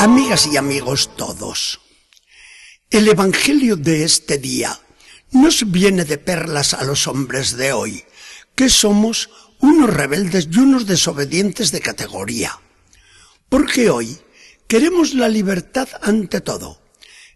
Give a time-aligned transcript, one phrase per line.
[0.00, 1.78] Amigas y amigos todos,
[2.88, 4.80] el Evangelio de este día
[5.30, 8.02] nos viene de perlas a los hombres de hoy,
[8.54, 9.28] que somos
[9.58, 12.58] unos rebeldes y unos desobedientes de categoría.
[13.50, 14.18] Porque hoy
[14.66, 16.80] queremos la libertad ante todo.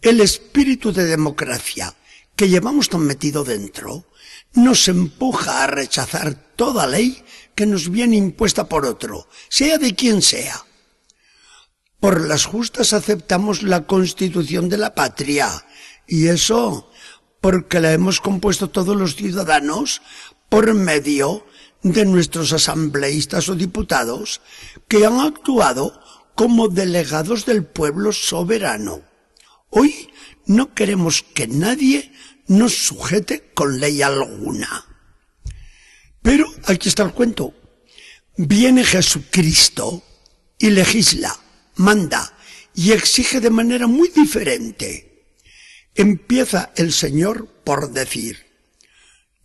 [0.00, 1.94] El espíritu de democracia
[2.36, 4.06] que llevamos tan metido dentro
[4.54, 7.22] nos empuja a rechazar toda ley
[7.54, 10.64] que nos viene impuesta por otro, sea de quien sea.
[12.00, 15.66] Por las justas aceptamos la constitución de la patria,
[16.06, 16.90] y eso
[17.40, 20.02] porque la hemos compuesto todos los ciudadanos
[20.48, 21.46] por medio
[21.82, 24.40] de nuestros asambleístas o diputados
[24.88, 26.00] que han actuado
[26.34, 29.02] como delegados del pueblo soberano.
[29.70, 30.10] Hoy
[30.46, 32.12] no queremos que nadie
[32.46, 34.84] nos sujete con ley alguna.
[36.22, 37.54] Pero aquí está el cuento.
[38.36, 40.02] Viene Jesucristo
[40.58, 41.36] y legisla,
[41.76, 42.36] manda
[42.74, 45.34] y exige de manera muy diferente.
[45.94, 48.46] Empieza el Señor por decir,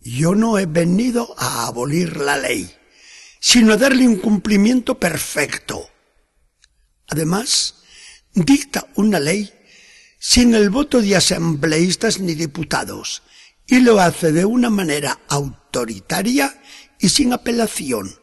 [0.00, 2.70] yo no he venido a abolir la ley,
[3.40, 5.88] sino a darle un cumplimiento perfecto.
[7.08, 7.76] Además,
[8.34, 9.52] dicta una ley
[10.18, 13.22] sin el voto de asambleístas ni diputados,
[13.66, 16.62] y lo hace de una manera autoritaria
[16.98, 18.14] y sin apelación,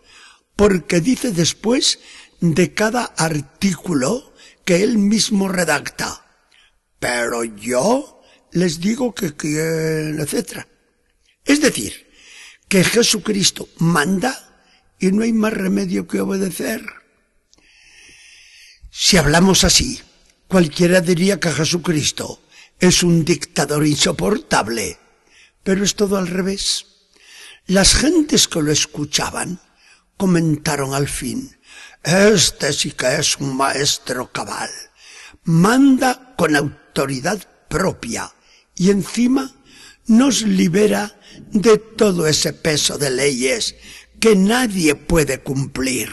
[0.55, 1.99] porque dice después
[2.39, 4.33] de cada artículo
[4.65, 6.25] que él mismo redacta.
[6.99, 10.65] Pero yo les digo que quién, etc.
[11.45, 12.07] Es decir,
[12.67, 14.63] que Jesucristo manda
[14.99, 16.83] y no hay más remedio que obedecer.
[18.91, 20.01] Si hablamos así,
[20.47, 22.41] cualquiera diría que Jesucristo
[22.79, 24.99] es un dictador insoportable,
[25.63, 26.85] pero es todo al revés.
[27.67, 29.59] Las gentes que lo escuchaban
[30.17, 31.57] comentaron al fin,
[32.13, 34.69] este sí que es un maestro cabal.
[35.43, 38.33] Manda con autoridad propia
[38.75, 39.55] y encima
[40.07, 41.19] nos libera
[41.51, 43.75] de todo ese peso de leyes
[44.19, 46.09] que nadie puede cumplir.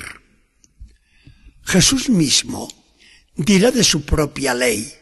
[1.65, 2.69] Jesús mismo
[3.35, 4.93] dirá de su propia ley,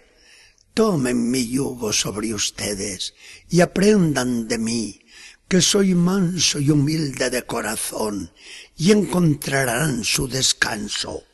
[0.72, 3.15] tomen mi yugo sobre ustedes
[3.49, 5.00] y aprendan de mí,
[5.49, 8.32] que soy manso y humilde de corazón,
[8.77, 11.25] y encontrarán su descanso,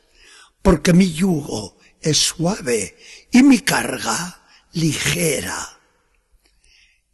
[0.61, 2.97] porque mi yugo es suave
[3.31, 5.79] y mi carga ligera.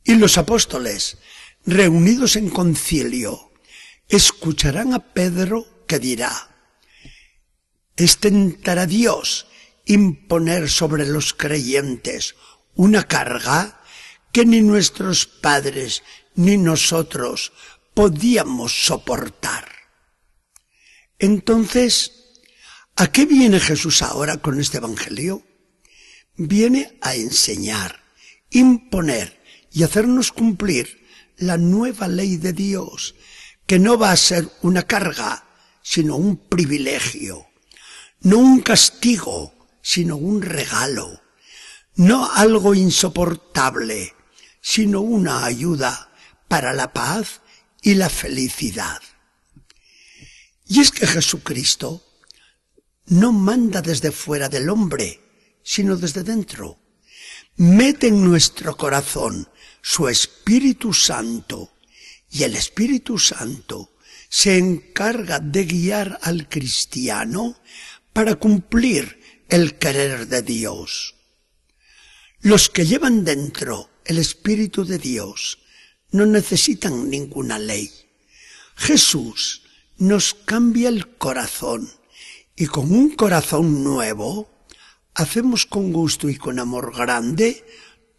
[0.03, 1.17] Y los apóstoles,
[1.65, 3.51] reunidos en concilio,
[4.07, 6.49] escucharán a Pedro que dirá,
[7.95, 9.47] es tentar a Dios
[9.85, 12.35] imponer sobre los creyentes
[12.75, 13.81] una carga
[14.31, 16.03] que ni nuestros padres
[16.37, 17.51] ni nosotros
[17.93, 19.67] podíamos soportar.
[21.19, 22.11] Entonces,
[22.95, 25.43] ¿a qué viene Jesús ahora con este Evangelio?
[26.35, 28.03] Viene a enseñar,
[28.51, 33.15] imponer y hacernos cumplir la nueva ley de Dios,
[33.65, 35.43] que no va a ser una carga,
[35.81, 37.47] sino un privilegio,
[38.21, 41.19] no un castigo, sino un regalo,
[41.95, 44.13] no algo insoportable,
[44.61, 46.07] sino una ayuda
[46.47, 47.41] para la paz
[47.81, 49.01] y la felicidad.
[50.67, 52.03] Y es que Jesucristo
[53.05, 55.21] no manda desde fuera del hombre,
[55.63, 56.79] sino desde dentro.
[57.55, 59.49] Mete en nuestro corazón
[59.81, 61.73] su Espíritu Santo
[62.29, 63.95] y el Espíritu Santo
[64.29, 67.57] se encarga de guiar al cristiano
[68.11, 71.15] para cumplir el querer de Dios.
[72.41, 75.59] Los que llevan dentro el Espíritu de Dios
[76.11, 77.91] no necesitan ninguna ley.
[78.75, 79.63] Jesús
[79.97, 81.89] nos cambia el corazón
[82.55, 84.49] y con un corazón nuevo
[85.13, 87.65] hacemos con gusto y con amor grande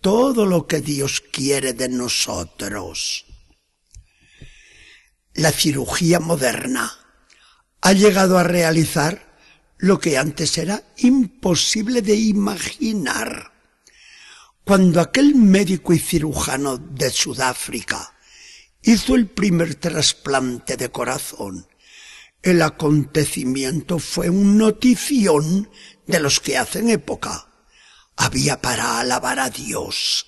[0.00, 3.24] todo lo que Dios quiere de nosotros.
[5.34, 6.92] La cirugía moderna
[7.80, 9.38] ha llegado a realizar
[9.76, 13.52] lo que antes era imposible de imaginar.
[14.68, 18.12] Cuando aquel médico y cirujano de Sudáfrica
[18.82, 21.66] hizo el primer trasplante de corazón,
[22.42, 25.70] el acontecimiento fue un notición
[26.06, 27.48] de los que hacen época.
[28.14, 30.26] Había para alabar a Dios.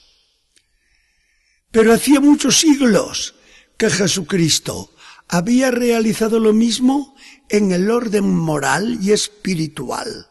[1.70, 3.34] Pero hacía muchos siglos
[3.76, 4.96] que Jesucristo
[5.28, 7.14] había realizado lo mismo
[7.50, 10.31] en el orden moral y espiritual.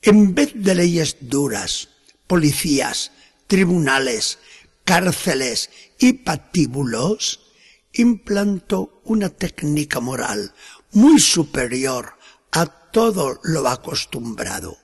[0.00, 1.90] En vez de leyes duras,
[2.26, 3.12] policías,
[3.46, 4.38] tribunales,
[4.84, 7.40] cárceles y patíbulos,
[7.92, 10.54] implantó una técnica moral
[10.92, 12.16] muy superior
[12.52, 14.78] a todo lo acostumbrado.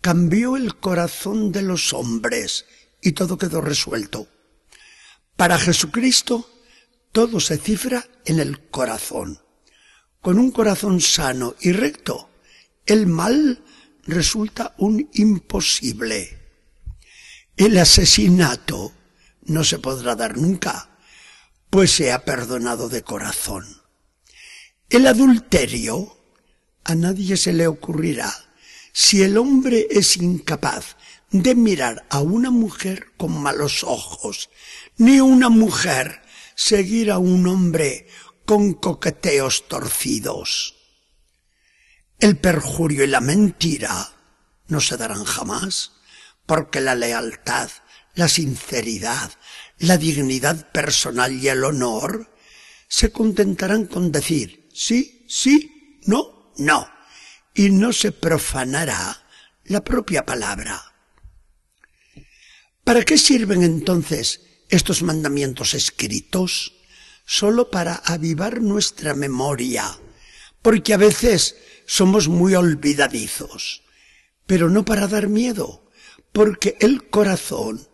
[0.00, 2.64] cambió el corazón de los hombres
[3.02, 4.28] y todo quedó resuelto.
[5.36, 6.48] Para Jesucristo
[7.12, 9.42] todo se cifra en el corazón.
[10.22, 12.30] Con un corazón sano y recto,
[12.86, 13.62] el mal
[14.04, 16.39] resulta un imposible.
[17.60, 18.90] El asesinato
[19.42, 20.88] no se podrá dar nunca,
[21.68, 23.82] pues se ha perdonado de corazón.
[24.88, 26.16] El adulterio
[26.84, 28.32] a nadie se le ocurrirá
[28.94, 30.96] si el hombre es incapaz
[31.32, 34.48] de mirar a una mujer con malos ojos,
[34.96, 36.22] ni una mujer
[36.54, 38.08] seguir a un hombre
[38.46, 40.76] con coqueteos torcidos.
[42.20, 44.14] El perjurio y la mentira
[44.68, 45.99] no se darán jamás,
[46.46, 47.70] porque la lealtad,
[48.14, 49.30] la sinceridad,
[49.78, 52.34] la dignidad personal y el honor
[52.88, 56.88] se contentarán con decir sí, sí, no, no,
[57.54, 59.24] y no se profanará
[59.64, 60.82] la propia palabra.
[62.84, 66.74] ¿Para qué sirven entonces estos mandamientos escritos?
[67.24, 69.86] Solo para avivar nuestra memoria,
[70.62, 71.56] porque a veces
[71.86, 73.82] somos muy olvidadizos,
[74.46, 75.89] pero no para dar miedo,
[76.32, 77.88] porque el corazón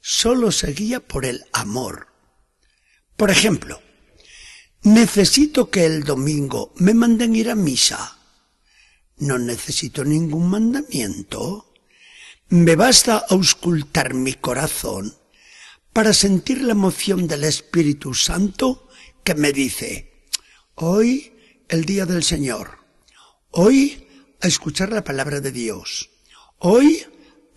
[0.00, 2.08] solo se guía por el amor.
[3.16, 3.80] Por ejemplo,
[4.82, 8.18] necesito que el domingo me manden ir a misa.
[9.18, 11.74] No necesito ningún mandamiento.
[12.48, 15.14] Me basta auscultar mi corazón
[15.92, 18.88] para sentir la emoción del Espíritu Santo
[19.22, 20.26] que me dice,
[20.76, 21.32] hoy
[21.68, 22.78] el día del Señor,
[23.50, 24.06] hoy
[24.40, 26.10] a escuchar la palabra de Dios,
[26.58, 27.04] hoy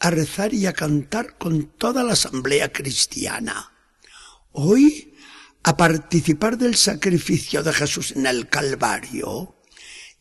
[0.04, 3.72] a rezar y a cantar con toda la asamblea cristiana,
[4.52, 5.16] hoy
[5.64, 9.56] a participar del sacrificio de Jesús en el Calvario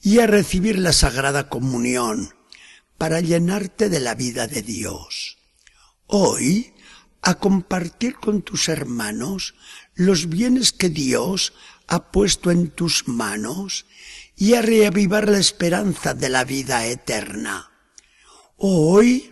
[0.00, 2.32] y a recibir la Sagrada Comunión
[2.96, 5.38] para llenarte de la vida de Dios.
[6.06, 6.74] Hoy,
[7.20, 9.56] a compartir con tus hermanos
[9.96, 11.54] los bienes que Dios
[11.88, 13.86] ha puesto en tus manos
[14.36, 17.72] y a reavivar la esperanza de la vida eterna.
[18.56, 19.31] Hoy,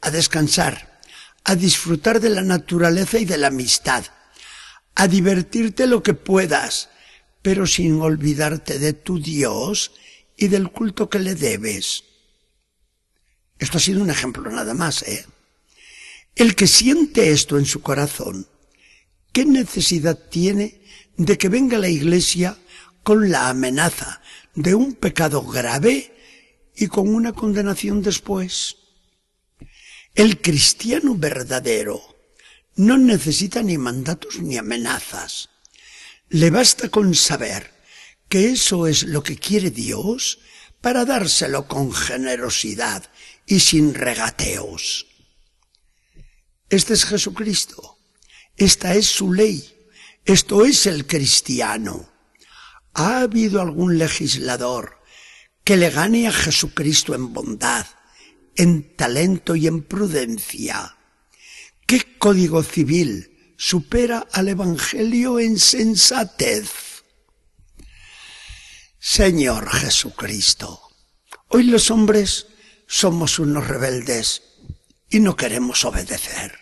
[0.00, 1.00] a descansar,
[1.44, 4.04] a disfrutar de la naturaleza y de la amistad,
[4.94, 6.90] a divertirte lo que puedas,
[7.42, 9.92] pero sin olvidarte de tu Dios
[10.36, 12.04] y del culto que le debes.
[13.58, 15.26] Esto ha sido un ejemplo nada más, ¿eh?
[16.34, 18.46] El que siente esto en su corazón,
[19.32, 20.80] ¿qué necesidad tiene
[21.16, 22.56] de que venga la iglesia
[23.02, 24.22] con la amenaza
[24.54, 26.14] de un pecado grave
[26.76, 28.77] y con una condenación después?
[30.18, 32.02] El cristiano verdadero
[32.74, 35.48] no necesita ni mandatos ni amenazas.
[36.28, 37.72] Le basta con saber
[38.28, 40.40] que eso es lo que quiere Dios
[40.80, 43.08] para dárselo con generosidad
[43.46, 45.06] y sin regateos.
[46.68, 47.98] Este es Jesucristo.
[48.56, 49.72] Esta es su ley.
[50.24, 52.10] Esto es el cristiano.
[52.92, 55.00] ¿Ha habido algún legislador
[55.62, 57.86] que le gane a Jesucristo en bondad,
[58.58, 60.96] en talento y en prudencia?
[61.86, 66.70] ¿Qué código civil supera al Evangelio en sensatez?
[68.98, 70.82] Señor Jesucristo,
[71.48, 72.48] hoy los hombres
[72.86, 74.42] somos unos rebeldes
[75.08, 76.58] y no queremos obedecer.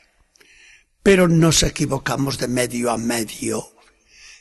[1.02, 3.72] Pero nos equivocamos de medio a medio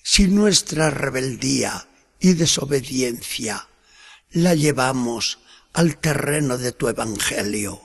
[0.04, 1.88] si nuestra rebeldía
[2.20, 3.70] y desobediencia
[4.32, 5.40] la llevamos
[5.76, 7.82] al terreno de tu evangelio.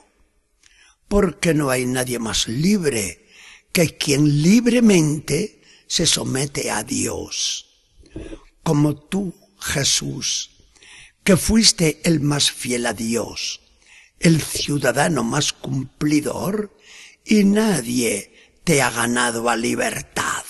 [1.07, 3.29] Porque no hay nadie más libre
[3.71, 7.67] que quien libremente se somete a Dios.
[8.63, 10.51] Como tú, Jesús,
[11.23, 13.61] que fuiste el más fiel a Dios
[14.21, 16.77] el ciudadano más cumplidor
[17.25, 20.45] y nadie te ha ganado a libertad.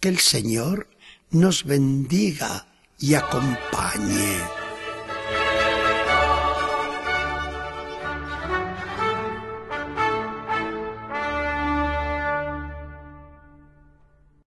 [0.00, 0.88] Que el Señor
[1.30, 2.66] nos bendiga
[2.98, 4.63] y acompañe.